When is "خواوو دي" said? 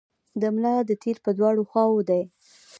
1.69-2.21